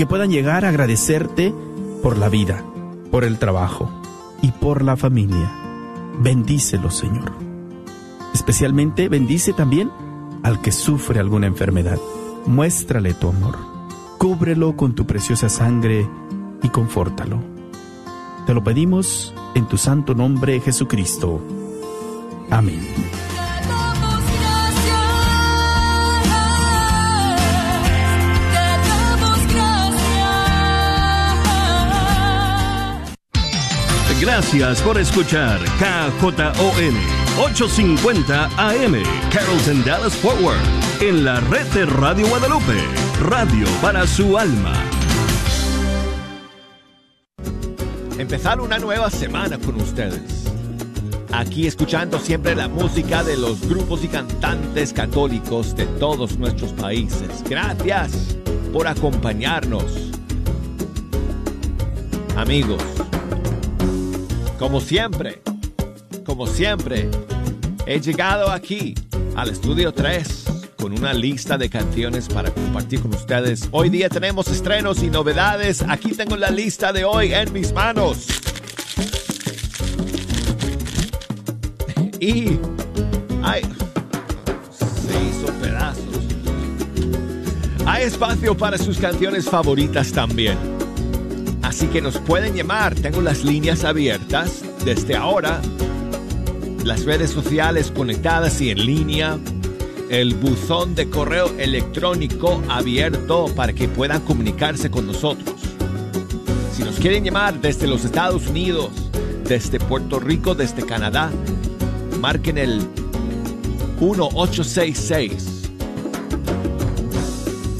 [0.00, 1.52] que puedan llegar a agradecerte
[2.02, 2.64] por la vida,
[3.10, 3.90] por el trabajo
[4.40, 5.52] y por la familia.
[6.20, 7.34] Bendícelo, Señor.
[8.32, 9.90] Especialmente bendice también
[10.42, 11.98] al que sufre alguna enfermedad.
[12.46, 13.58] Muéstrale tu amor.
[14.16, 16.08] Cúbrelo con tu preciosa sangre
[16.62, 17.38] y confórtalo.
[18.46, 21.42] Te lo pedimos en tu santo nombre, Jesucristo.
[22.48, 22.80] Amén.
[34.20, 36.94] Gracias por escuchar KJON
[37.42, 39.02] 850 AM
[39.32, 40.60] Carrollton Dallas Forward
[41.00, 42.76] en la red de Radio Guadalupe,
[43.22, 44.74] radio para su alma.
[48.18, 50.44] Empezar una nueva semana con ustedes.
[51.32, 57.42] Aquí escuchando siempre la música de los grupos y cantantes católicos de todos nuestros países.
[57.48, 58.36] Gracias
[58.70, 60.10] por acompañarnos.
[62.36, 62.82] Amigos,
[64.60, 65.40] como siempre,
[66.26, 67.08] como siempre,
[67.86, 68.94] he llegado aquí
[69.34, 70.44] al estudio 3
[70.76, 73.66] con una lista de canciones para compartir con ustedes.
[73.70, 75.82] Hoy día tenemos estrenos y novedades.
[75.88, 78.26] Aquí tengo la lista de hoy en mis manos.
[82.20, 82.58] Y
[83.42, 83.62] hay
[84.72, 86.04] se hizo pedazos.
[87.86, 90.69] Hay espacio para sus canciones favoritas también.
[91.70, 92.96] Así que nos pueden llamar.
[92.96, 95.60] Tengo las líneas abiertas desde ahora.
[96.82, 99.38] Las redes sociales conectadas y en línea.
[100.08, 105.60] El buzón de correo electrónico abierto para que puedan comunicarse con nosotros.
[106.76, 108.90] Si nos quieren llamar desde los Estados Unidos,
[109.44, 111.30] desde Puerto Rico, desde Canadá,
[112.18, 112.80] marquen el
[114.00, 115.70] 1866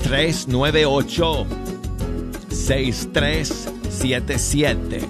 [0.05, 1.46] 398
[4.00, 5.00] 6377.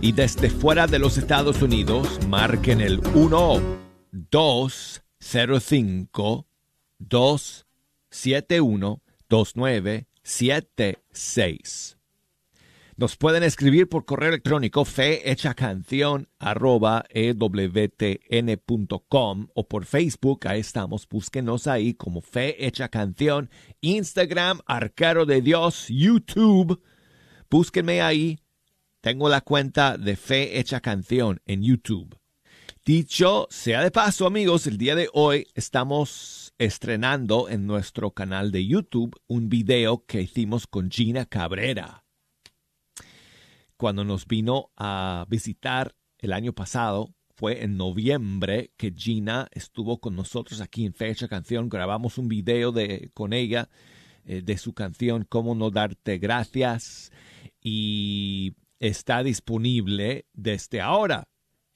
[0.00, 3.60] Y desde fuera de los Estados Unidos, marquen el 1
[4.30, 6.46] 205
[6.98, 11.98] 271 2976.
[12.96, 17.88] Nos pueden escribir por correo electrónico fehechacanción arroba ewtn.com
[19.52, 23.50] o por Facebook, ahí estamos, búsquenos ahí como Fe Hecha Canción,
[23.80, 26.80] Instagram, Arcaro de Dios, YouTube,
[27.54, 28.40] búsquenme ahí,
[29.00, 32.18] tengo la cuenta de Fe Hecha Canción en YouTube.
[32.84, 38.66] Dicho sea de paso, amigos, el día de hoy estamos estrenando en nuestro canal de
[38.66, 42.04] YouTube un video que hicimos con Gina Cabrera
[43.76, 47.14] cuando nos vino a visitar el año pasado.
[47.36, 51.68] Fue en noviembre que Gina estuvo con nosotros aquí en Fecha Canción.
[51.68, 53.68] Grabamos un video de, con ella
[54.24, 57.12] eh, de su canción Cómo no darte gracias
[57.64, 61.26] y está disponible desde ahora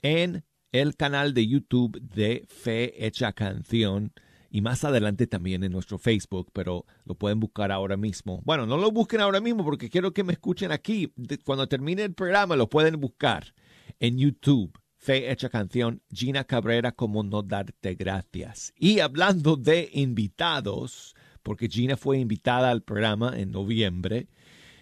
[0.03, 4.13] en el canal de YouTube de Fe Hecha Canción
[4.51, 8.43] y más adelante también en nuestro Facebook, pero lo pueden buscar ahora mismo.
[8.45, 11.13] Bueno, no lo busquen ahora mismo porque quiero que me escuchen aquí.
[11.45, 13.55] Cuando termine el programa lo pueden buscar
[13.99, 14.79] en YouTube.
[15.01, 18.75] Fe Hecha Canción, Gina Cabrera, como no darte gracias.
[18.77, 24.27] Y hablando de invitados, porque Gina fue invitada al programa en noviembre,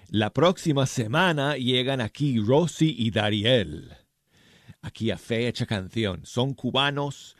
[0.08, 3.92] la próxima semana llegan aquí Rosy y Dariel.
[4.82, 6.24] Aquí a Fe Hecha Canción.
[6.24, 7.36] Son cubanos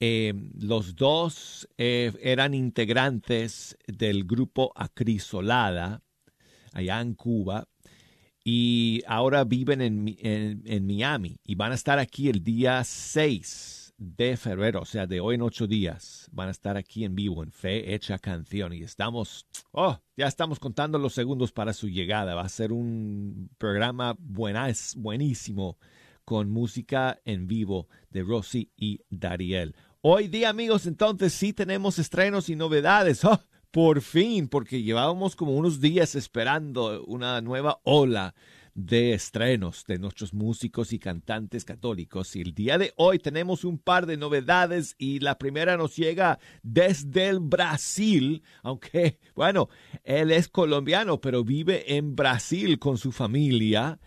[0.00, 6.02] eh, los dos eh, eran integrantes del grupo Acrisolada,
[6.72, 7.66] allá en Cuba,
[8.44, 10.16] y ahora viven en,
[10.64, 15.20] en, Miami y van a estar aquí el día 6 de febrero, o sea, de
[15.20, 16.28] hoy en ocho días.
[16.32, 20.58] Van a estar aquí en vivo en Fe Hecha Canción y estamos, oh, ya estamos
[20.58, 22.34] contando los segundos para su llegada.
[22.34, 25.76] Va a ser un programa buenísimo
[26.24, 29.74] con música en vivo de Rosy y Dariel.
[30.00, 33.24] Hoy día, amigos, entonces sí tenemos estrenos y novedades.
[33.24, 33.40] ¡Oh!
[33.70, 38.34] por fin, porque llevábamos como unos días esperando una nueva ola
[38.78, 42.36] de estrenos de nuestros músicos y cantantes católicos.
[42.36, 46.38] Y el día de hoy tenemos un par de novedades y la primera nos llega
[46.62, 49.68] desde el Brasil, aunque, bueno,
[50.04, 53.98] él es colombiano, pero vive en Brasil con su familia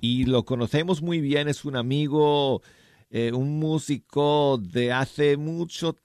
[0.00, 2.62] y lo conocemos muy bien, es un amigo
[3.10, 5.96] eh, un músico de hace mucho,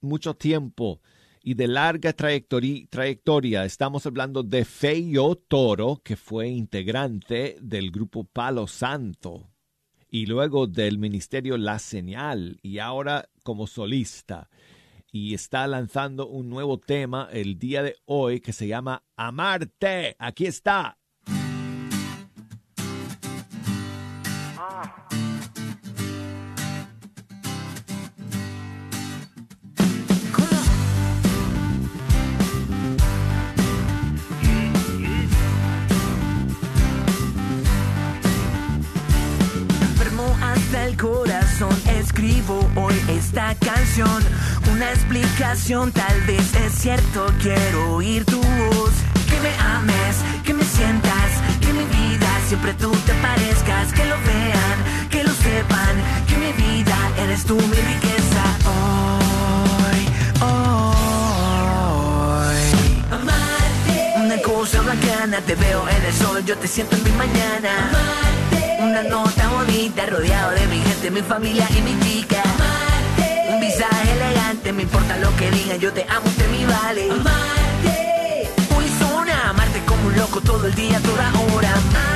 [0.00, 1.02] mucho tiempo
[1.46, 3.64] y de larga trayectoria.
[3.64, 9.52] Estamos hablando de Feyo Toro, que fue integrante del grupo Palo Santo
[10.10, 14.50] y luego del ministerio La Señal y ahora como solista.
[15.12, 20.16] y está lanzando un nuevo tema el día de hoy que se llama Amarte.
[20.18, 20.98] Aquí está.
[42.16, 44.24] Escribo hoy esta canción.
[44.72, 48.92] Una explicación, tal vez es cierto, quiero oír tu voz.
[49.28, 51.30] Que me ames, que me sientas,
[51.60, 53.92] que mi vida siempre tú te parezcas.
[53.92, 55.96] Que lo vean, que lo sepan,
[56.26, 58.44] que mi vida eres tú mi riqueza.
[58.64, 60.08] Hoy,
[60.40, 60.96] hoy.
[63.12, 64.14] Amarte.
[64.24, 68.25] Una cosa bacana, te veo en el sol, yo te siento en mi mañana.
[68.86, 72.40] Una nota bonita rodeado de mi gente, mi familia y mi chica.
[72.42, 73.52] Amarte.
[73.52, 77.10] Un visaje elegante, me importa lo que digan, yo te amo, usted mi vale.
[77.10, 78.48] Amarte.
[78.76, 82.15] Hoy zona, amarte como un loco todo el día, toda hora.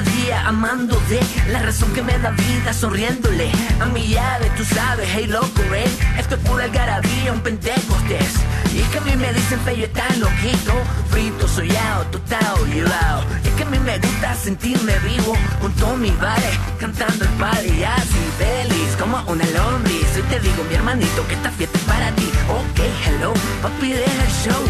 [0.00, 1.20] Día amando de
[1.52, 3.50] la razón que me da vida sonriéndole
[3.80, 5.90] a mi llave, tú sabes, hey loco, eh.
[6.18, 8.34] Esto es pura algarabía, un pentecostés.
[8.74, 10.72] Y es que a mí me dicen feo, tan loquito,
[11.10, 13.24] frito, soyado, total, llevado.
[13.44, 17.30] Y es que a mí me gusta sentirme vivo junto a mi bares, cantando el
[17.32, 20.06] padre así feliz como una lombriz.
[20.16, 22.30] Hoy te digo, mi hermanito, que esta fiesta es para ti.
[22.48, 24.62] Ok, hello, papi, deja el show.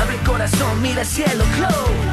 [0.00, 2.07] Abre el corazón, mira el cielo, close.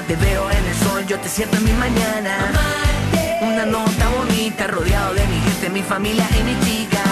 [0.00, 2.50] Te veo en el sol, yo te siento en mi mañana.
[3.42, 7.02] Una nota bonita, rodeado de mi gente, mi familia y mi chica.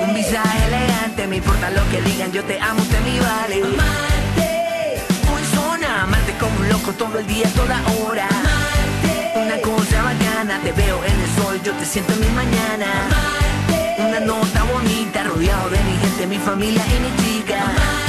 [0.00, 3.60] Un visaje elegante, me importa lo que digan, yo te amo, te mi vale.
[5.28, 8.28] Muy zona, amarte como un loco todo el día, toda hora.
[9.34, 12.86] Una cosa bacana, te veo en el sol, yo te siento en mi mañana.
[13.98, 18.03] Una nota bonita, rodeado de mi gente, mi familia y mi chica.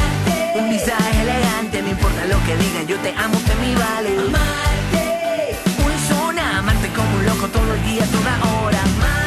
[0.56, 4.10] Un visaje elegante, me importa lo que digan, yo te amo, te mi vale.
[4.18, 9.25] Amarte, una zona, amarte como un loco todo el día, toda hora.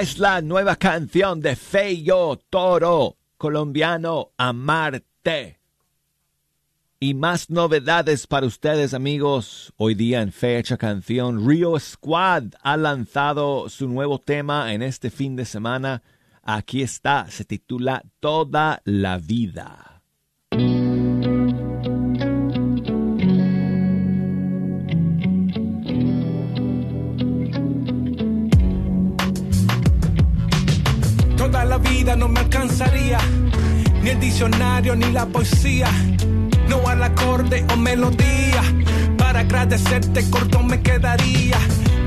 [0.00, 5.60] Es la nueva canción de Feyo Toro, colombiano Amarte.
[6.98, 9.72] Y más novedades para ustedes amigos.
[9.76, 15.36] Hoy día en fecha canción, Rio Squad ha lanzado su nuevo tema en este fin
[15.36, 16.02] de semana.
[16.42, 19.91] Aquí está, se titula Toda la vida.
[32.04, 33.18] No me alcanzaría,
[34.02, 35.88] ni el diccionario ni la poesía,
[36.68, 38.62] no al acorde o melodía.
[39.16, 41.56] Para agradecerte corto me quedaría,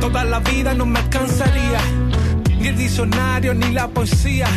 [0.01, 1.79] toda la vida no me alcanzaría,
[2.59, 4.47] ni el diccionario ni la poesía.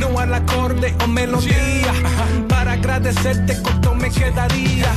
[0.00, 1.92] No al acorde o melodía,
[2.48, 4.92] para agradecerte corto me quedaría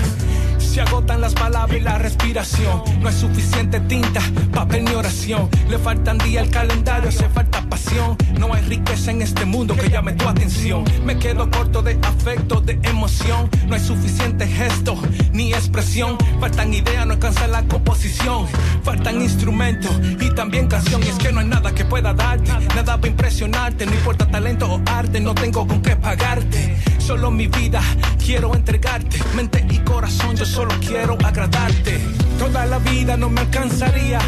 [0.70, 2.84] Se agotan las palabras y la respiración.
[3.02, 4.22] No hay suficiente tinta,
[4.54, 5.50] papel ni oración.
[5.68, 8.16] Le faltan días al calendario, hace falta pasión.
[8.38, 10.84] No hay riqueza en este mundo que llame tu atención.
[11.04, 13.50] Me quedo corto de afecto, de emoción.
[13.68, 14.96] No hay suficiente gesto
[15.34, 16.16] ni expresión.
[16.40, 18.46] Faltan ideas, no alcanza la composición.
[18.84, 21.02] Faltan instrumentos y también canción.
[21.04, 23.88] Y es que no hay nada que pueda darte, nada para impresionarte.
[23.88, 26.78] No importa talento o arte, no tengo con qué pagarte.
[27.00, 27.82] Solo mi vida
[28.24, 29.18] quiero entregarte.
[29.36, 32.02] Mente y corazón, yo solo quiero agradarte.
[32.38, 34.20] Toda la vida no me alcanzaría,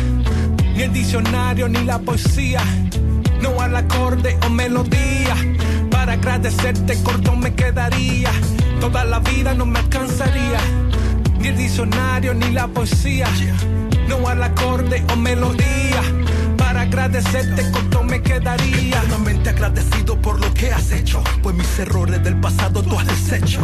[0.75, 2.61] ni el diccionario ni la poesía.
[3.41, 5.35] No al acorde o melodía.
[5.89, 8.31] Para agradecerte corto me quedaría.
[8.79, 10.61] Toda la vida no me alcanzaría,
[11.39, 13.27] ni el diccionario ni la poesía.
[14.07, 16.01] No al acorde o melodía
[16.91, 18.97] agradecerte corto me quedaría.
[18.97, 23.61] Eternamente agradecido por lo que has hecho, pues mis errores del pasado tú has deshecho.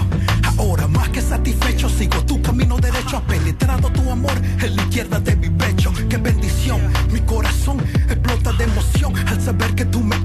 [0.58, 5.20] Ahora más que satisfecho, sigo tu camino derecho, ha penetrado tu amor en la izquierda
[5.20, 5.92] de mi pecho.
[6.10, 6.82] Qué bendición,
[7.12, 7.80] mi corazón
[8.10, 10.17] explota de emoción al saber que tú me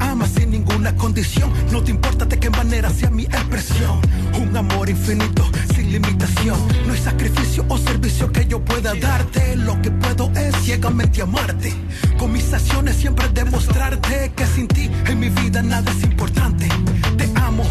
[0.96, 1.52] condición.
[1.70, 4.00] No te importa de qué manera sea mi expresión.
[4.40, 5.44] Un amor infinito,
[5.74, 6.58] sin limitación.
[6.86, 9.56] No hay sacrificio o servicio que yo pueda darte.
[9.56, 11.72] Lo que puedo es ciegamente amarte.
[12.18, 16.68] Con mis acciones siempre demostrarte que sin ti en mi vida nada es importante.
[17.16, 17.64] Te amo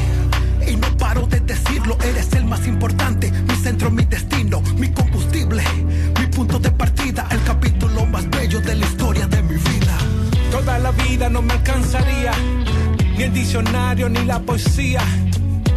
[14.42, 15.02] poesía.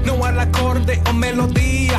[0.04, 1.98] No al acorde o melodía.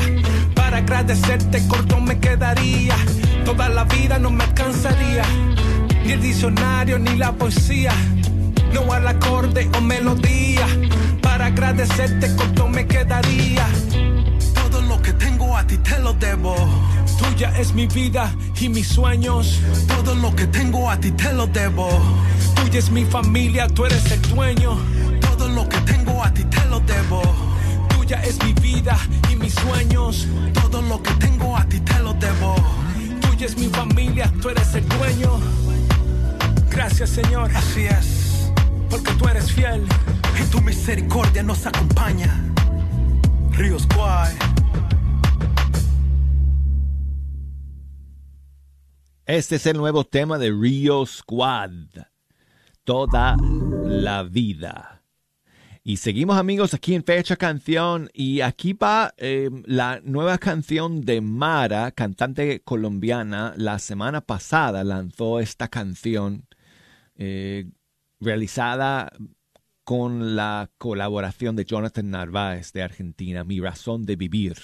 [0.54, 2.96] Para agradecerte corto me quedaría.
[3.44, 5.24] Toda la vida no me alcanzaría,
[6.04, 7.94] ni el diccionario ni la poesía.
[8.74, 10.66] No al acorde o melodía.
[11.22, 13.68] Para agradecerte corto me quedaría.
[14.54, 16.56] Todo lo que tengo a ti te lo debo.
[17.18, 19.60] Tuya es mi vida y mis sueños.
[19.88, 21.90] Todo lo que tengo a ti te lo debo.
[22.56, 24.78] Tuya es mi familia, tú eres el dueño.
[25.22, 26.05] Todo lo que tengo
[28.06, 28.96] Tuya es mi vida
[29.32, 30.28] y mis sueños.
[30.54, 32.56] Todo lo que tengo a ti te lo debo.
[33.20, 35.40] Tuya es mi familia, tú eres el dueño.
[36.70, 38.52] Gracias Señor, Así es.
[38.92, 39.88] porque tú eres fiel.
[40.40, 42.30] Y tu misericordia nos acompaña.
[43.54, 44.36] Ríos Guay.
[49.26, 51.72] Este es el nuevo tema de Rio Squad.
[52.84, 53.36] Toda
[53.84, 54.95] la vida.
[55.88, 61.22] Y seguimos amigos aquí en Fecha Canción y aquí va eh, la nueva canción de
[61.22, 63.54] Mara, cantante colombiana.
[63.56, 66.48] La semana pasada lanzó esta canción
[67.18, 67.70] eh,
[68.20, 69.12] realizada
[69.84, 74.58] con la colaboración de Jonathan Narváez de Argentina, Mi Razón de Vivir.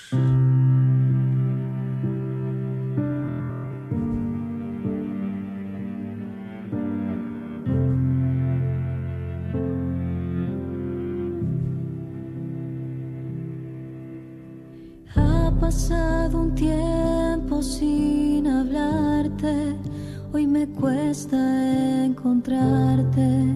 [20.33, 23.55] Hoy me cuesta encontrarte.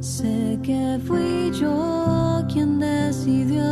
[0.00, 3.62] Sé que fui yo quien decidió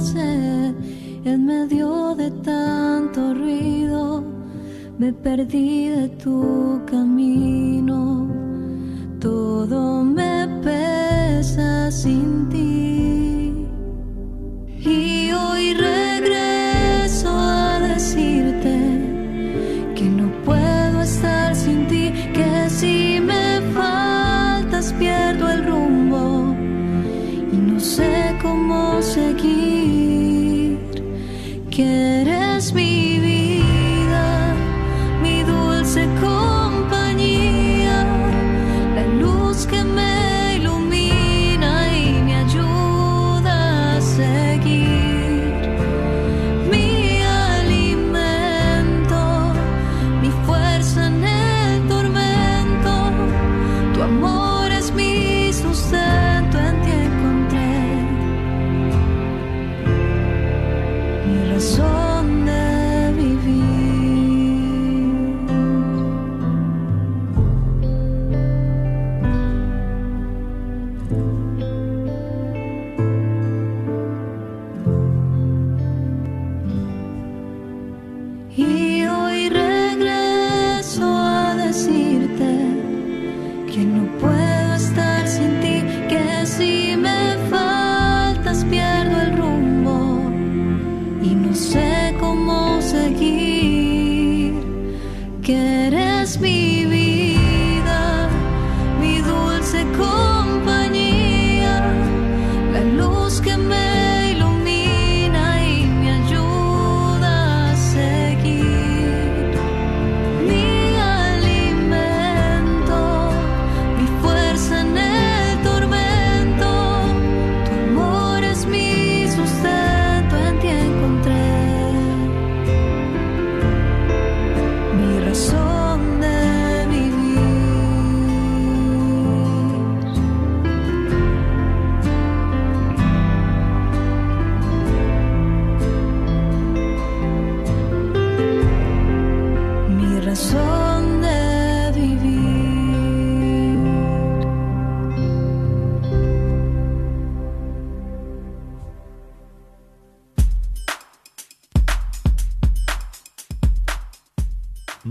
[1.24, 4.24] en medio de tanto ruido.
[4.98, 8.26] Me perdí de tu camino,
[9.18, 13.54] todo me pesa sin ti.
[14.82, 18.89] Y hoy regreso a decirte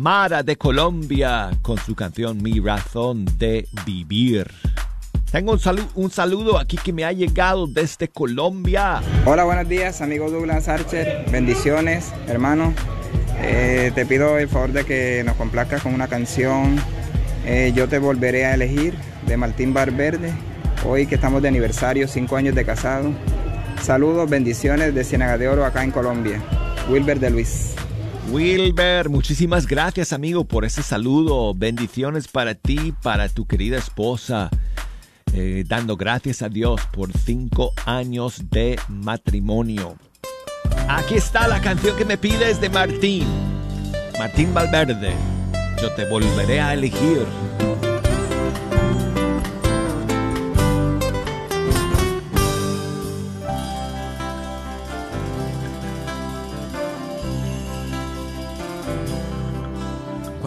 [0.09, 4.47] Mara de Colombia con su canción Mi razón de vivir.
[5.31, 5.59] Tengo un,
[5.93, 9.03] un saludo aquí que me ha llegado desde Colombia.
[9.27, 11.25] Hola, buenos días, amigo Douglas Archer.
[11.31, 12.73] Bendiciones, hermano.
[13.37, 16.77] Eh, te pido el favor de que nos complazcas con una canción.
[17.45, 18.95] Eh, Yo te volveré a elegir
[19.27, 20.33] de Martín Barverde.
[20.87, 23.11] Hoy que estamos de aniversario, cinco años de casado.
[23.83, 26.41] Saludos, bendiciones de Ciénaga de Oro acá en Colombia.
[26.89, 27.75] Wilber de Luis.
[28.31, 31.53] Wilber, muchísimas gracias amigo por ese saludo.
[31.55, 34.51] Bendiciones para ti, para tu querida esposa.
[35.33, 39.95] Eh, dando gracias a Dios por cinco años de matrimonio.
[40.87, 43.27] Aquí está la canción que me pides de Martín.
[44.19, 45.13] Martín Valverde.
[45.81, 47.25] Yo te volveré a elegir.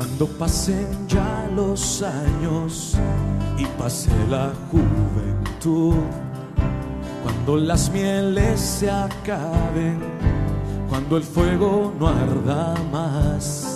[0.02, 2.96] Cuando pasen ya los años
[3.56, 5.94] y pase la juventud,
[7.22, 10.00] cuando las mieles se acaben,
[10.88, 13.71] cuando el fuego no arda más,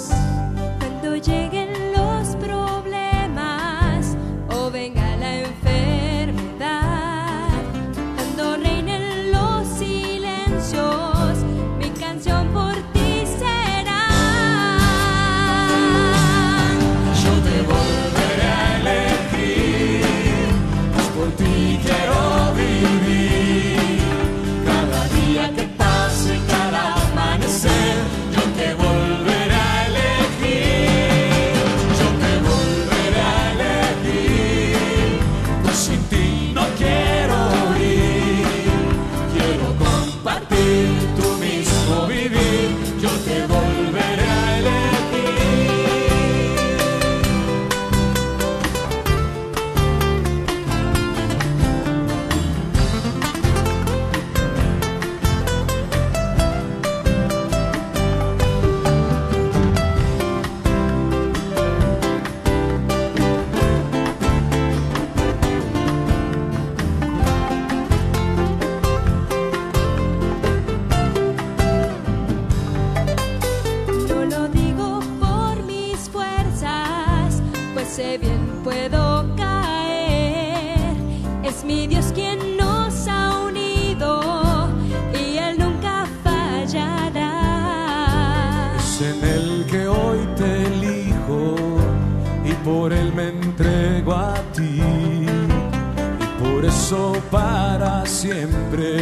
[98.27, 99.01] siempre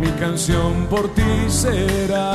[0.00, 2.32] mi canción por ti será.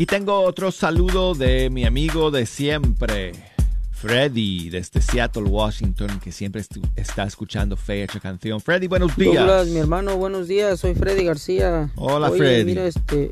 [0.00, 3.32] Aquí tengo otro saludo de mi amigo de siempre,
[3.92, 6.64] Freddy, desde Seattle, Washington, que siempre
[6.96, 8.62] está escuchando Fecha Canción.
[8.62, 9.34] Freddy, buenos días.
[9.34, 10.80] Douglas, mi hermano, buenos días.
[10.80, 11.90] Soy Freddy García.
[11.96, 12.64] Hola, Oye, Freddy.
[12.64, 13.30] Mira, este,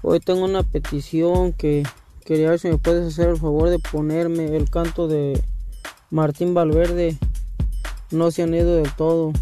[0.00, 1.82] hoy tengo una petición que
[2.24, 5.42] quería ver si me puedes hacer el favor de ponerme el canto de
[6.08, 7.18] Martín Valverde.
[8.10, 9.34] No se han ido del todo.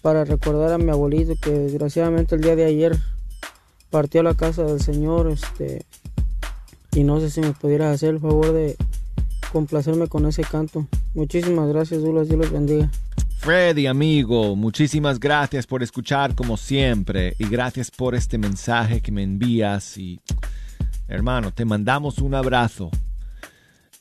[0.00, 2.96] Para recordar a mi abuelito que desgraciadamente el día de ayer
[3.94, 5.30] partió a la casa del Señor.
[5.30, 5.86] Este,
[6.96, 8.76] y no sé si me pudieras hacer el favor de
[9.52, 10.88] complacerme con ese canto.
[11.14, 12.26] Muchísimas gracias, Douglas.
[12.26, 12.90] Dios los bendiga.
[13.38, 19.22] Freddy, amigo, muchísimas gracias por escuchar como siempre y gracias por este mensaje que me
[19.22, 20.20] envías y
[21.06, 22.90] hermano, te mandamos un abrazo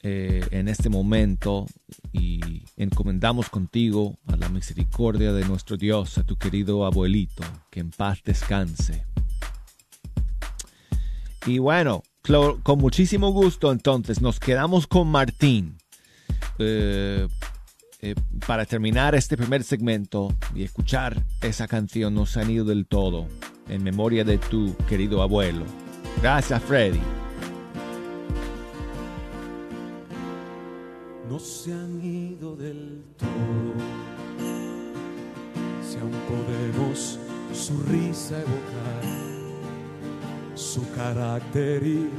[0.02, 1.68] eh, en este momento
[2.14, 7.92] y encomendamos contigo a la misericordia de nuestro Dios, a tu querido abuelito, que en
[7.92, 9.13] paz descanse.
[11.46, 12.04] Y bueno,
[12.64, 15.78] con muchísimo gusto entonces nos quedamos con Martín.
[16.60, 17.28] Eh,
[18.06, 22.86] eh, para terminar este primer segmento y escuchar esa canción No se han ido del
[22.86, 23.28] todo
[23.70, 25.64] en memoria de tu querido abuelo.
[26.22, 27.00] Gracias, Freddy.
[31.30, 33.74] No se han ido del todo.
[35.90, 37.20] Si aún podemos
[37.54, 39.33] su risa evocar,
[40.56, 42.10] su carácter y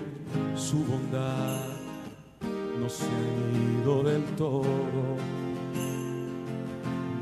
[0.57, 1.61] su bondad,
[2.81, 5.35] no se han ido del todo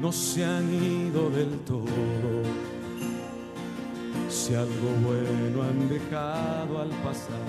[0.02, 2.42] no se han ido del todo.
[4.28, 7.46] Si algo bueno han dejado al pasar,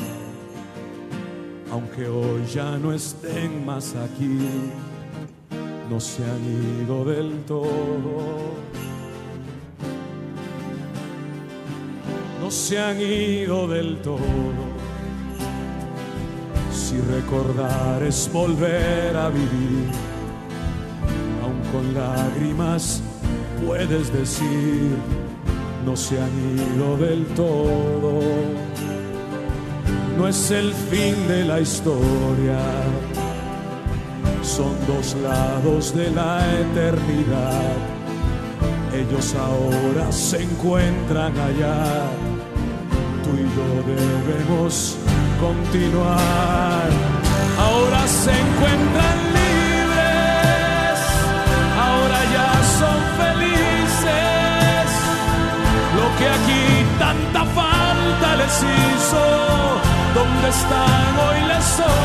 [1.71, 4.37] aunque hoy ya no estén más aquí,
[5.89, 8.53] no se han ido del todo.
[12.43, 14.19] No se han ido del todo.
[16.73, 19.87] Si recordar es volver a vivir
[21.71, 23.01] con lágrimas
[23.65, 24.97] puedes decir,
[25.85, 26.31] no se han
[26.75, 28.19] ido del todo.
[30.17, 32.59] No es el fin de la historia,
[34.41, 37.93] son dos lados de la eternidad.
[38.93, 42.32] Ellos ahora se encuentran allá,
[43.23, 44.97] tú y yo debemos
[45.39, 46.89] continuar.
[47.57, 49.33] Ahora se encuentran
[56.17, 56.65] que aquí
[56.99, 59.23] tanta falta les hizo,
[60.13, 62.02] donde están hoy les sobra,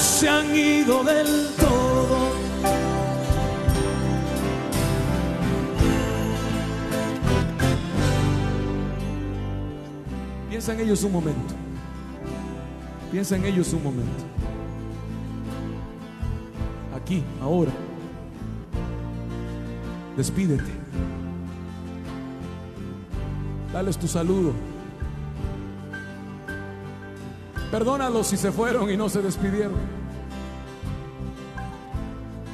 [0.00, 1.26] se han ido del
[10.48, 11.54] Piensa en ellos un momento.
[13.10, 14.24] Piensa en ellos un momento.
[16.94, 17.72] Aquí, ahora.
[20.16, 20.70] Despídete.
[23.72, 24.52] Dales tu saludo.
[27.70, 29.78] Perdónalos si se fueron y no se despidieron.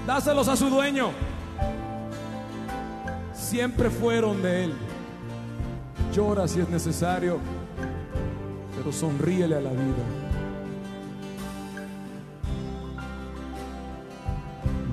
[0.07, 1.11] Dáselos a su dueño.
[3.35, 4.74] Siempre fueron de él.
[6.12, 7.40] Llora si es necesario
[8.92, 10.05] sonríele a la vida.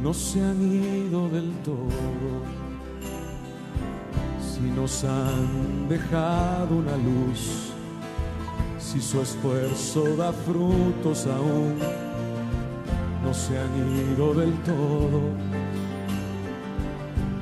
[0.01, 1.88] No se han ido del todo,
[4.41, 7.72] si nos han dejado una luz,
[8.93, 11.79] si su esfuerzo da frutos aún,
[13.23, 15.21] no se han ido del todo,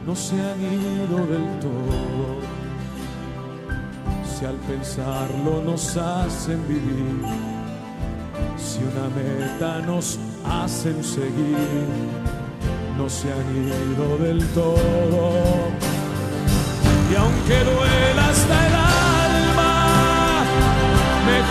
[0.07, 2.61] no se han ido del todo
[4.23, 7.21] si al pensarlo nos hacen vivir,
[8.57, 11.85] si una meta nos hacen seguir,
[12.97, 15.33] no se han ido del todo.
[17.11, 18.80] Y aunque duela hasta el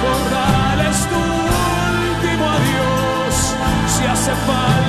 [0.01, 3.55] mejor dales tu último adiós,
[3.87, 4.80] si hace falta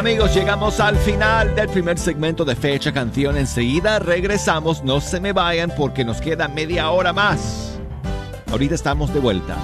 [0.00, 3.36] Amigos, llegamos al final del primer segmento de Fecha Canción.
[3.36, 7.78] Enseguida regresamos, no se me vayan porque nos queda media hora más.
[8.50, 9.58] Ahorita estamos de vuelta.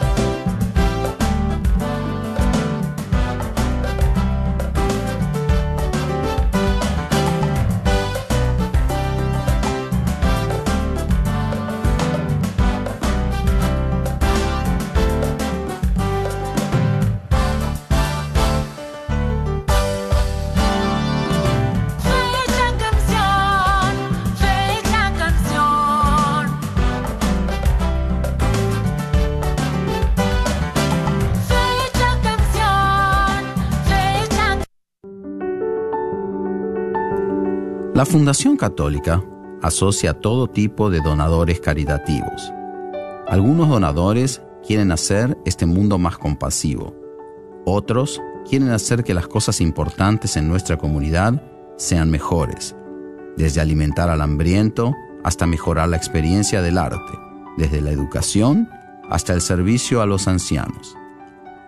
[38.07, 39.21] La Fundación Católica
[39.62, 42.53] asocia todo tipo de donadores caritativos.
[43.27, 46.95] Algunos donadores quieren hacer este mundo más compasivo.
[47.64, 51.42] Otros quieren hacer que las cosas importantes en nuestra comunidad
[51.79, 52.77] sean mejores,
[53.37, 57.19] desde alimentar al hambriento hasta mejorar la experiencia del arte,
[57.57, 58.69] desde la educación
[59.11, 60.95] hasta el servicio a los ancianos.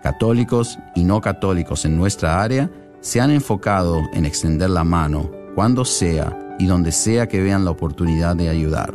[0.01, 2.71] Católicos y no católicos en nuestra área
[3.01, 7.71] se han enfocado en extender la mano cuando sea y donde sea que vean la
[7.71, 8.93] oportunidad de ayudar.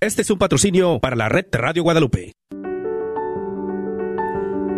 [0.00, 2.32] Este es un patrocinio para la red Radio Guadalupe.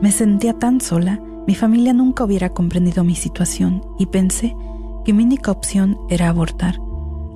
[0.00, 4.54] Me sentía tan sola, mi familia nunca hubiera comprendido mi situación y pensé
[5.04, 6.78] que mi única opción era abortar.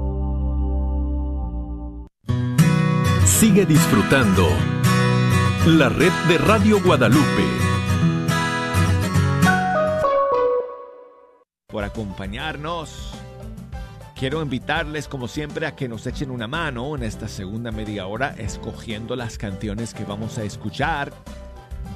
[3.26, 4.48] Sigue disfrutando
[5.66, 7.44] la red de Radio Guadalupe.
[11.68, 13.14] Por acompañarnos.
[14.16, 18.36] Quiero invitarles, como siempre, a que nos echen una mano en esta segunda media hora
[18.38, 21.14] escogiendo las canciones que vamos a escuchar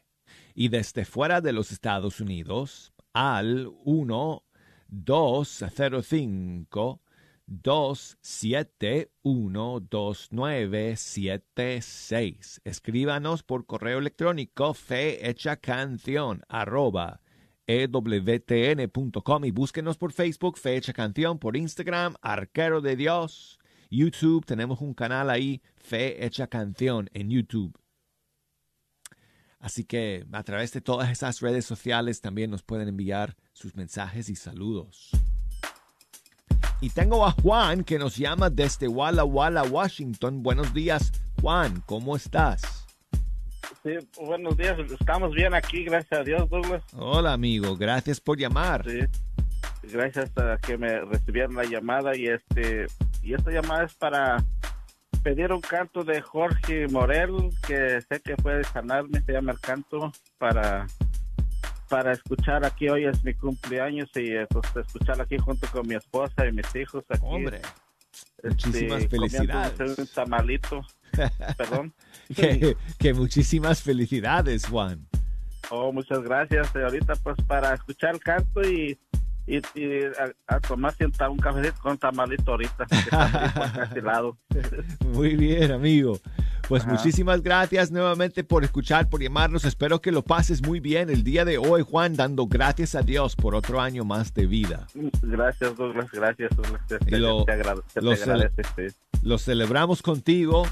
[0.54, 4.44] Y desde fuera de los Estados Unidos al 1
[4.88, 7.02] 205
[7.46, 12.60] 271 2976.
[12.64, 17.22] Escríbanos por correo electrónico fe hecha canción arroba
[17.68, 24.80] ewtn.com y búsquenos por Facebook, Fe Hecha Canción, por Instagram, Arquero de Dios, YouTube, tenemos
[24.80, 26.18] un canal ahí, Fe
[26.50, 27.78] Canción en YouTube.
[29.60, 34.28] Así que a través de todas esas redes sociales también nos pueden enviar sus mensajes
[34.28, 35.10] y saludos.
[36.80, 40.44] Y tengo a Juan que nos llama desde Walla Walla, Washington.
[40.44, 42.77] Buenos días, Juan, ¿cómo estás?
[43.84, 46.82] Sí, buenos días, estamos bien aquí, gracias a Dios, Douglas.
[46.96, 48.84] Hola, amigo, gracias por llamar.
[48.84, 49.00] Sí,
[49.92, 52.86] gracias a que me recibieron la llamada y este
[53.22, 54.44] y esta llamada es para
[55.22, 60.12] pedir un canto de Jorge Morel que sé que puede sanarme, se llama el canto
[60.38, 60.86] para
[61.88, 66.46] para escuchar aquí hoy es mi cumpleaños y pues escuchar aquí junto con mi esposa
[66.46, 67.22] y mis hijos aquí.
[67.22, 67.60] Hombre,
[68.42, 69.98] muchísimas este, felicidades.
[69.98, 70.86] Un tamalito,
[71.56, 71.92] perdón.
[72.34, 75.06] que, que, muchísimas felicidades, Juan.
[75.70, 76.74] Oh, muchas gracias.
[76.74, 78.98] Ahorita pues para escuchar el canto y,
[79.46, 80.94] y, y a, a, tomar
[81.30, 82.86] un cafecito con tamalito ahorita.
[83.92, 84.38] Que lado.
[85.06, 86.18] Muy bien, amigo.
[86.68, 86.92] Pues Ajá.
[86.92, 89.64] muchísimas gracias nuevamente por escuchar, por llamarnos.
[89.64, 93.34] Espero que lo pases muy bien el día de hoy, Juan, dando gracias a Dios
[93.36, 94.86] por otro año más de vida.
[95.22, 96.10] Gracias, Douglas.
[96.12, 96.82] Gracias, Douglas.
[96.86, 98.96] Te, lo, te, agrade, te lo, agradece, sí.
[99.22, 100.66] lo celebramos contigo.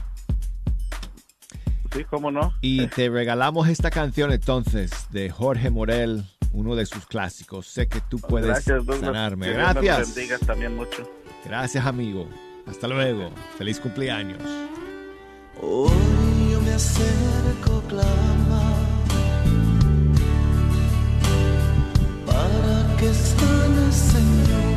[1.94, 2.52] Sí, cómo no.
[2.61, 7.68] Y te regalamos esta canción entonces de Jorge Morel, uno de sus clásicos.
[7.68, 9.50] Sé que tú puedes gracias, sanarme.
[9.50, 10.14] Gracias.
[10.46, 11.11] También mucho.
[11.46, 12.28] Gracias, amigo.
[12.66, 13.30] Hasta luego.
[13.56, 14.42] Feliz cumpleaños.
[15.61, 18.62] Hoy yo me acerco, clama,
[22.27, 24.75] para que sane, Señor.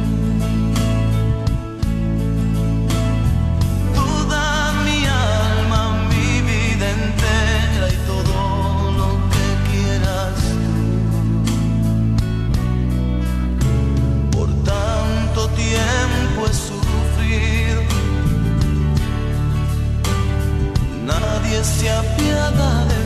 [21.60, 22.98] Nadie se apiada de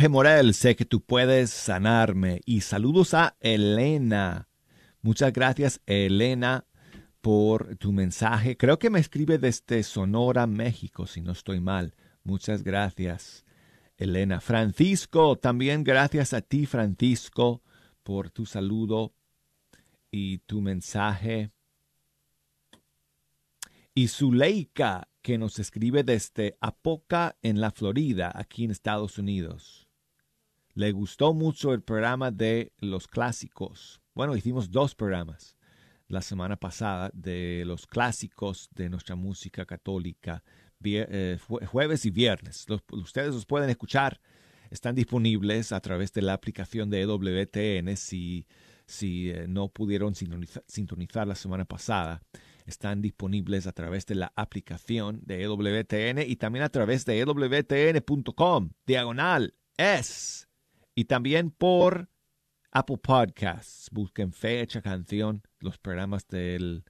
[0.00, 2.40] Jorge Morel, sé que tú puedes sanarme.
[2.46, 4.48] Y saludos a Elena.
[5.02, 6.64] Muchas gracias, Elena,
[7.20, 8.56] por tu mensaje.
[8.56, 11.94] Creo que me escribe desde Sonora, México, si no estoy mal.
[12.24, 13.44] Muchas gracias,
[13.98, 14.40] Elena.
[14.40, 17.60] Francisco, también gracias a ti, Francisco,
[18.02, 19.12] por tu saludo
[20.10, 21.50] y tu mensaje.
[23.92, 29.79] Y Zuleika, que nos escribe desde Apoca, en la Florida, aquí en Estados Unidos.
[30.74, 34.00] Le gustó mucho el programa de los clásicos.
[34.14, 35.56] Bueno, hicimos dos programas
[36.08, 40.42] la semana pasada de los clásicos de nuestra música católica,
[40.82, 42.66] eh, jueves y viernes.
[42.92, 44.20] ustedes los pueden escuchar,
[44.70, 48.46] están disponibles a través de la aplicación de EWTN si,
[48.86, 52.22] si eh, no pudieron sintonizar la semana pasada
[52.66, 58.70] están disponibles a través de la aplicación de EWTN y también a través de EWTN.com,
[58.86, 60.49] diagonal es.
[60.94, 62.08] Y también por
[62.72, 63.88] Apple Podcasts.
[63.90, 66.84] Busquen fecha, canción, los programas del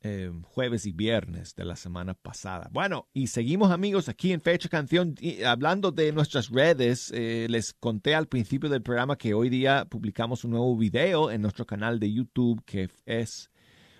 [0.00, 2.68] eh, jueves y viernes de la semana pasada.
[2.72, 5.14] Bueno, y seguimos amigos aquí en fecha, canción,
[5.44, 7.10] hablando de nuestras redes.
[7.12, 11.42] Eh, les conté al principio del programa que hoy día publicamos un nuevo video en
[11.42, 13.50] nuestro canal de YouTube que es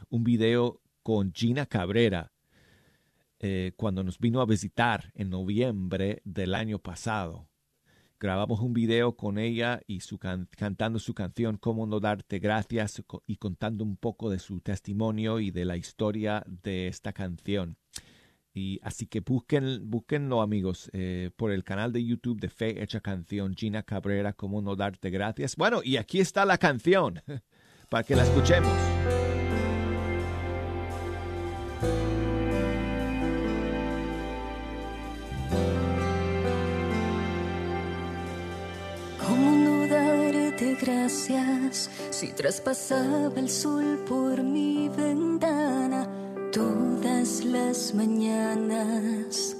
[0.09, 2.33] un video con Gina Cabrera
[3.41, 7.48] eh, cuando nos vino a visitar en noviembre del año pasado.
[8.21, 13.37] Grabamos un video con ella y su cantando su canción Cómo no darte gracias y
[13.37, 17.77] contando un poco de su testimonio y de la historia de esta canción.
[18.53, 23.55] Y así que busquen, amigos eh, por el canal de YouTube de Fe Hecha Canción
[23.55, 25.55] Gina Cabrera Cómo no darte gracias.
[25.55, 27.23] Bueno, y aquí está la canción
[27.89, 28.73] para que la escuchemos.
[40.81, 46.09] Gracias si traspasaba el sol por mi ventana
[46.53, 49.57] todas las mañanas.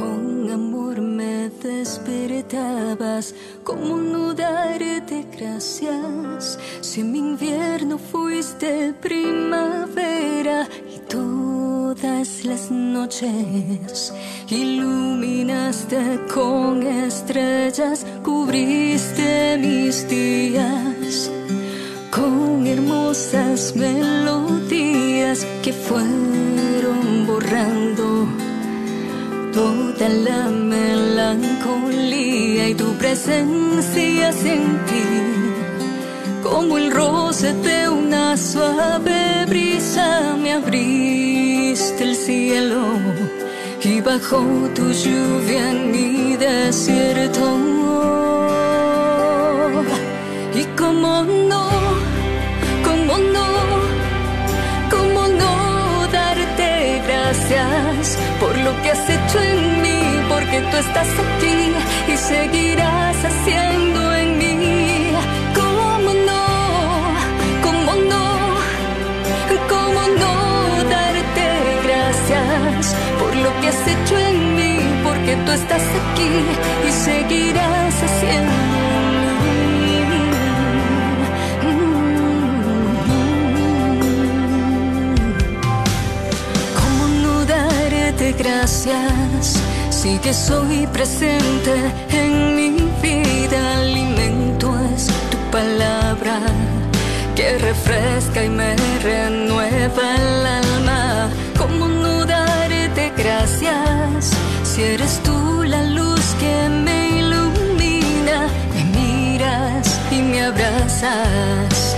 [0.00, 6.58] Con amor me despertabas, como no darte gracias.
[6.80, 14.14] Si en mi invierno fuiste primavera y todas las noches
[14.48, 21.30] iluminaste con estrellas, cubriste mis días
[22.10, 28.49] con hermosas melodías que fueron borrando
[29.60, 30.42] toda la
[30.74, 35.08] melancolía y tu presencia sentí
[36.42, 40.06] como el roce de una suave brisa
[40.42, 42.82] me abriste el cielo
[43.82, 44.40] y bajo
[44.76, 47.46] tu lluvia en mi desierto.
[50.60, 51.12] Y como
[51.50, 51.69] no,
[58.70, 61.58] lo que has hecho en mí, porque tú estás aquí
[62.12, 65.12] y seguirás haciendo en mí.
[65.60, 66.44] Como no,
[67.66, 68.26] como no,
[69.72, 70.34] como no
[70.94, 71.46] darte
[71.86, 76.32] gracias por lo que has hecho en mí, porque tú estás aquí
[76.88, 78.69] y seguirás haciendo
[88.20, 89.60] darte gracias?
[89.90, 91.74] Sí que soy presente
[92.10, 92.70] en mi
[93.02, 96.40] vida, alimento es tu palabra
[97.34, 101.30] que refresca y me renueva el alma.
[101.58, 104.30] ¿Cómo no darte gracias
[104.64, 108.48] si eres tú la luz que me ilumina?
[108.74, 111.96] Me miras y me abrazas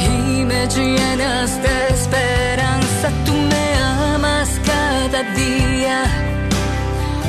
[0.00, 3.08] y me llenas de esperanza.
[3.24, 3.51] Tú
[5.12, 6.04] cada día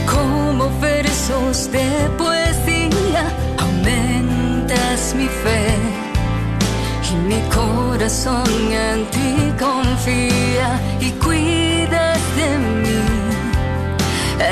[0.06, 3.24] como versos de poesía.
[3.58, 5.66] Aumentas mi fe
[7.12, 13.02] y mi corazón en ti confía y cuidas de mí.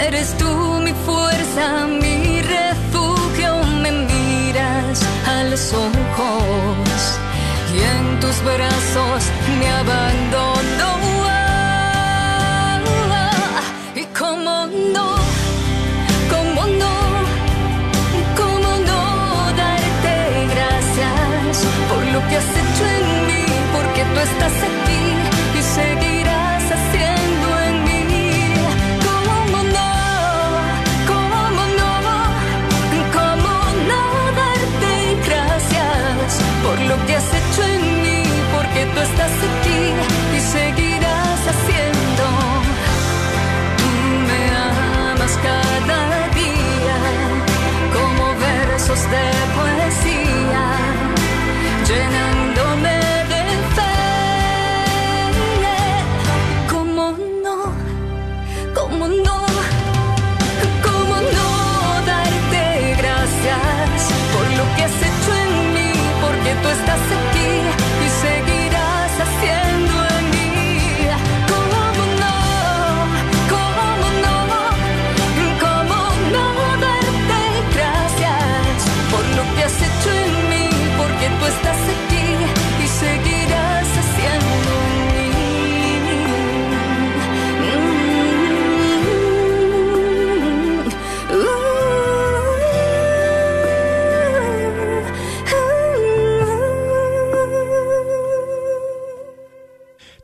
[0.07, 0.51] Eres tú
[0.83, 6.99] mi fuerza, mi refugio, me miras a los ojos
[7.73, 9.23] y en tus brazos
[9.57, 10.50] me abandono.
[38.95, 39.60] Basta se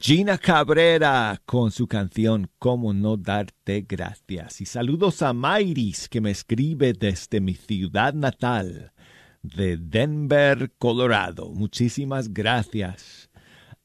[0.08, 4.62] Gina Cabrera con su canción Cómo no darte gracias.
[4.62, 8.94] Y saludos a Mayris que me escribe desde mi ciudad natal
[9.42, 11.50] de Denver, Colorado.
[11.50, 13.30] Muchísimas gracias,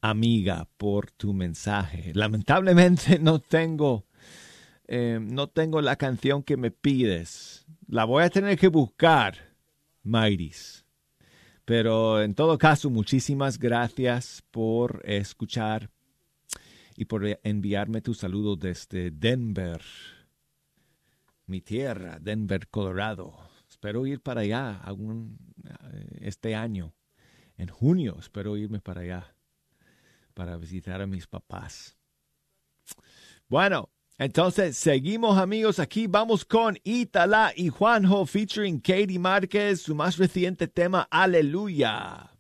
[0.01, 2.13] amiga, por tu mensaje.
[2.15, 4.07] Lamentablemente no tengo,
[4.87, 7.67] eh, no tengo la canción que me pides.
[7.89, 9.57] La voy a tener que buscar,
[10.05, 10.85] Mayris.
[11.65, 15.91] Pero en todo caso, muchísimas gracias por escuchar
[16.97, 19.83] y por enviarme tu saludo desde Denver,
[21.47, 23.35] mi tierra, Denver, Colorado.
[23.69, 26.95] Espero ir para allá algún, eh, este año.
[27.57, 29.37] En junio espero irme para allá
[30.35, 31.97] para visitar a mis papás.
[33.49, 35.79] Bueno, entonces seguimos amigos.
[35.79, 42.32] Aquí vamos con Itala y Juanjo featuring Katie Márquez, su más reciente tema, Aleluya.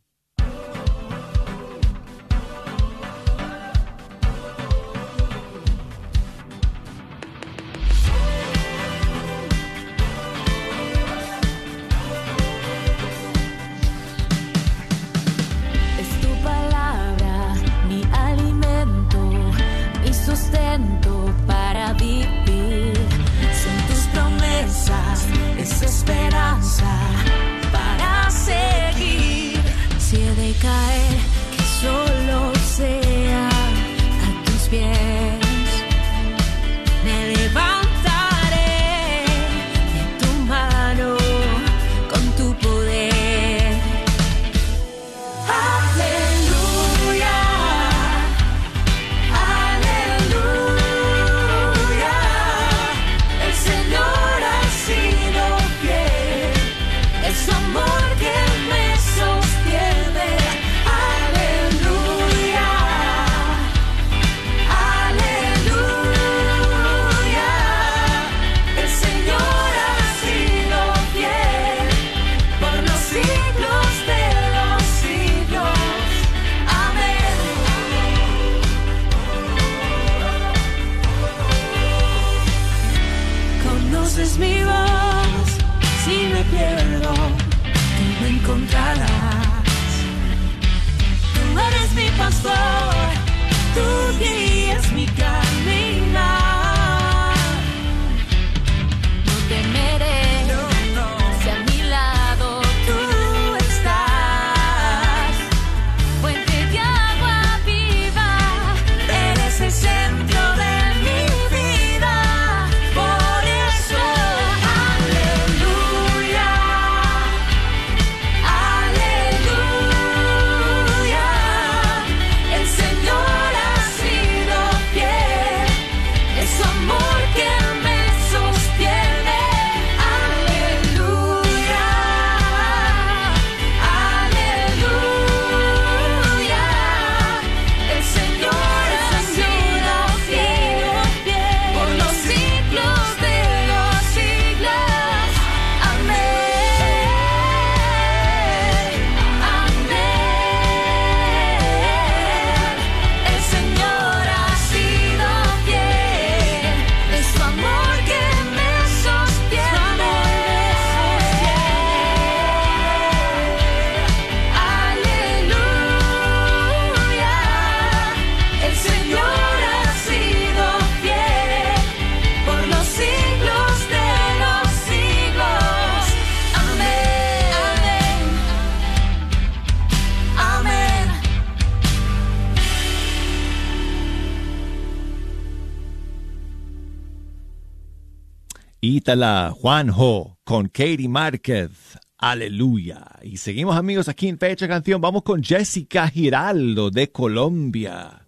[188.85, 191.70] Ítala Juanjo con Katie Márquez.
[192.18, 193.05] Aleluya.
[193.22, 195.01] Y seguimos amigos aquí en Fecha Canción.
[195.01, 198.26] Vamos con Jessica Giraldo de Colombia.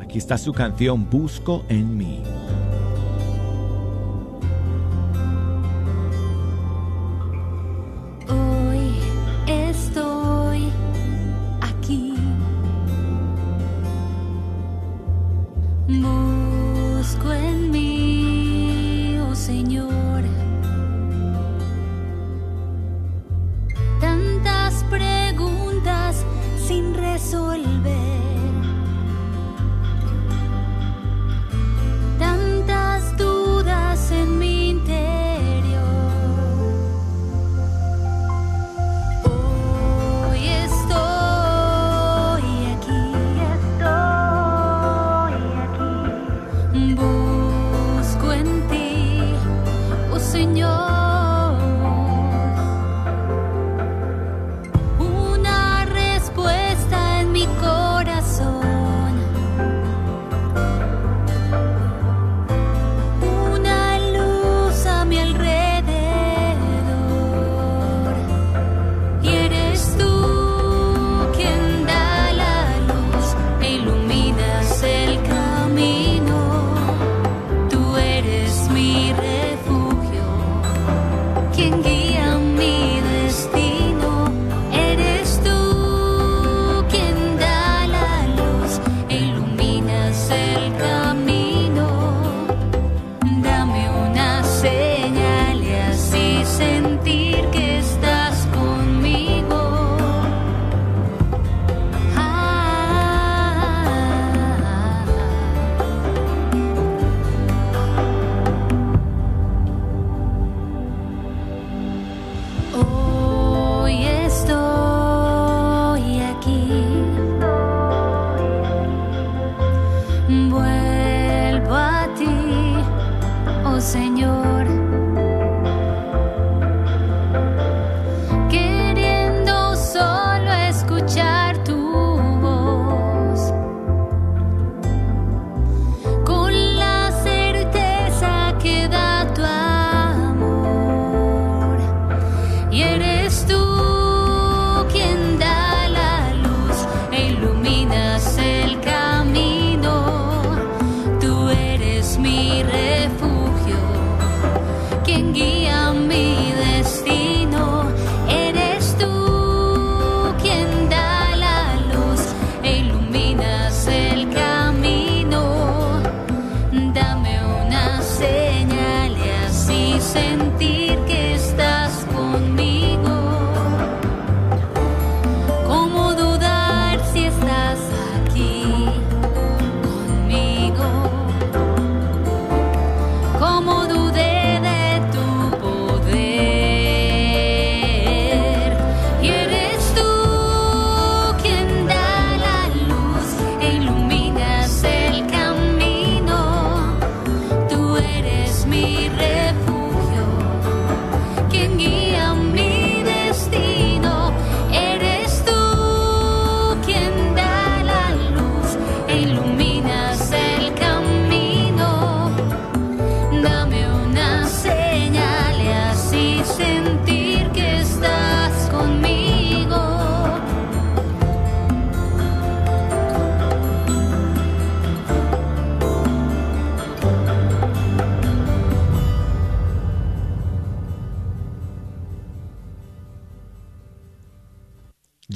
[0.00, 2.22] Aquí está su canción Busco en mí.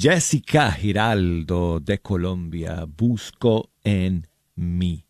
[0.01, 4.25] Jessica Giraldo de Colombia, busco en
[4.55, 5.05] mí.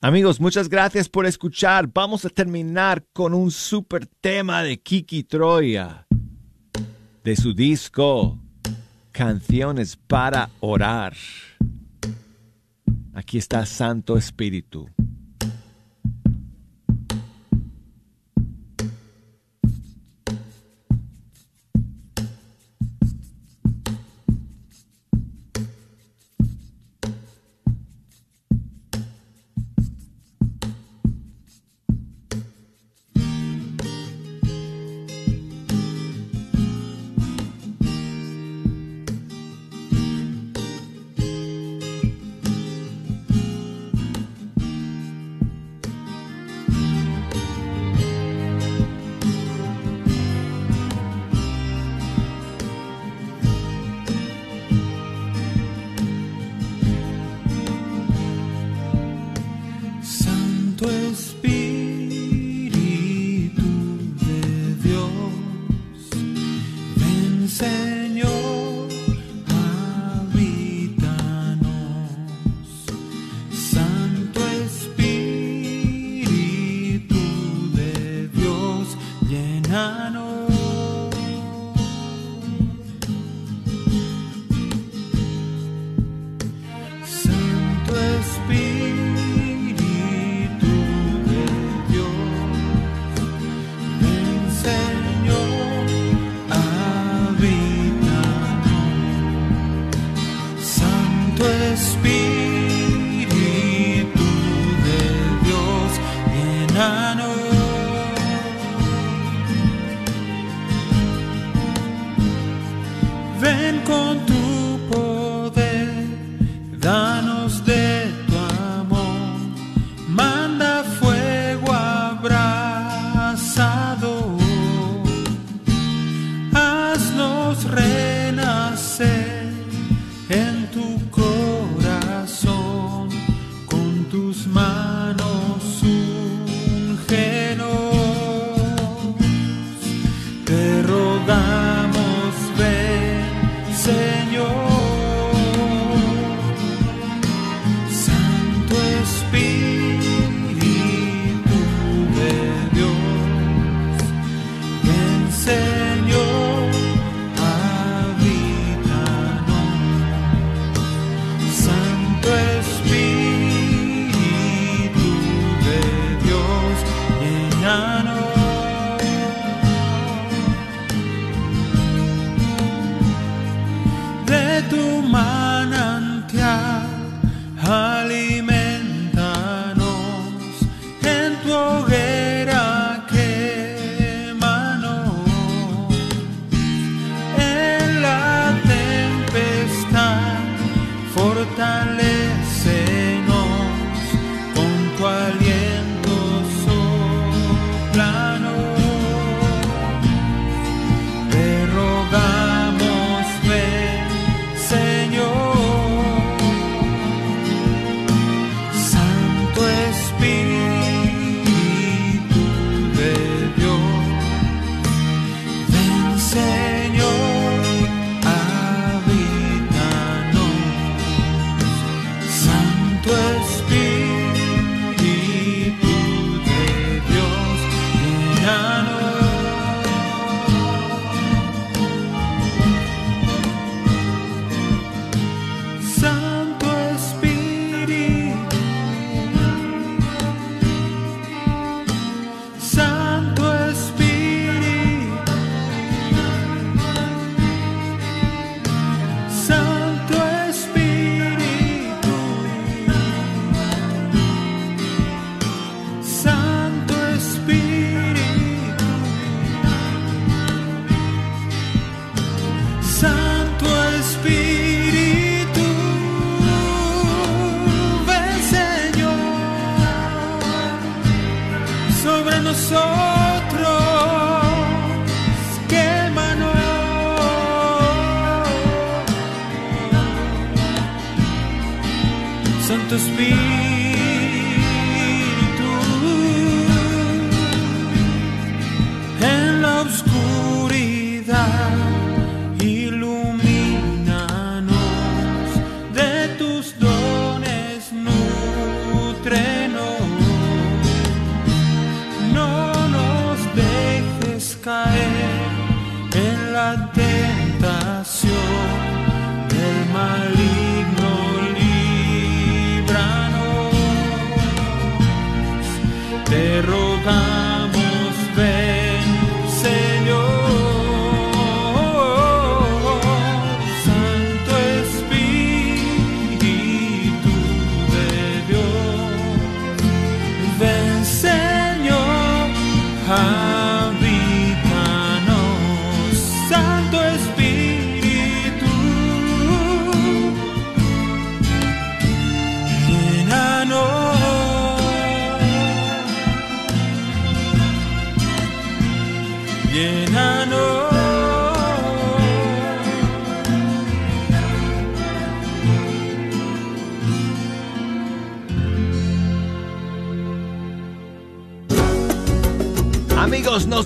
[0.00, 1.90] Amigos, muchas gracias por escuchar.
[1.92, 6.06] Vamos a terminar con un super tema de Kiki Troya,
[7.24, 8.38] de su disco
[9.10, 11.16] Canciones para Orar.
[13.14, 14.88] Aquí está Santo Espíritu.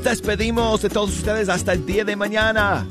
[0.03, 2.87] Despedimos de todos ustedes hasta el día de mañana.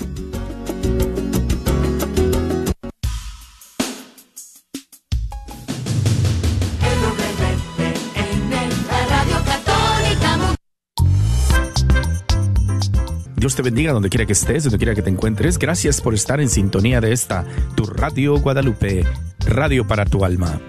[13.35, 15.57] Dios te bendiga donde quiera que estés, donde quiera que te encuentres.
[15.57, 17.43] Gracias por estar en sintonía de esta,
[17.73, 19.03] tu Radio Guadalupe,
[19.39, 20.61] radio para tu alma.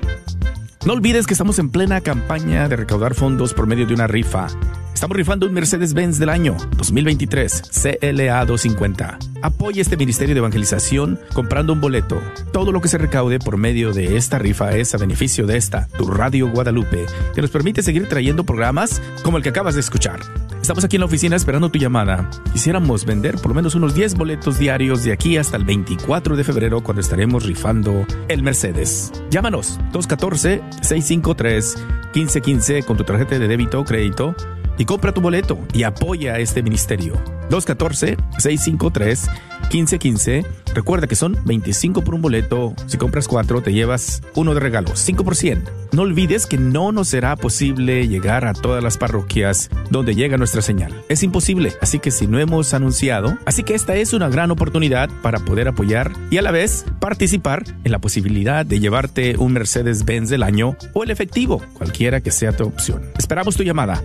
[0.87, 4.47] No olvides que estamos en plena campaña de recaudar fondos por medio de una rifa.
[4.95, 9.19] Estamos rifando un Mercedes-Benz del año 2023 CLA 250.
[9.43, 12.21] Apoya este ministerio de evangelización comprando un boleto.
[12.53, 15.89] Todo lo que se recaude por medio de esta rifa es a beneficio de esta,
[15.99, 20.21] tu Radio Guadalupe, que nos permite seguir trayendo programas como el que acabas de escuchar.
[20.61, 22.31] Estamos aquí en la oficina esperando tu llamada.
[22.53, 26.45] Quisiéramos vender por lo menos unos 10 boletos diarios de aquí hasta el 24 de
[26.45, 29.11] febrero cuando estaremos rifando el Mercedes.
[29.31, 34.37] Llámanos 214-653-1515 con tu tarjeta de débito o crédito
[34.79, 37.15] y compra tu boleto y apoya a este ministerio.
[37.53, 40.45] 214-653-1515.
[40.75, 42.73] Recuerda que son 25 por un boleto.
[42.87, 45.63] Si compras 4 te llevas uno de regalo, 5%.
[45.93, 50.63] No olvides que no nos será posible llegar a todas las parroquias donde llega nuestra
[50.63, 51.05] señal.
[51.11, 55.11] Es imposible, así que si no hemos anunciado, así que esta es una gran oportunidad
[55.21, 60.31] para poder apoyar y a la vez participar en la posibilidad de llevarte un Mercedes-Benz
[60.31, 63.03] del año o el efectivo, cualquiera que sea tu opción.
[63.19, 64.03] Esperamos tu llamada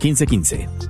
[0.00, 0.89] 214-653-1515.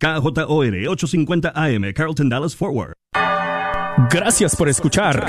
[0.00, 2.94] KJOR 850 AM, Carlton Dallas Forward.
[4.08, 5.14] Gracias por escuchar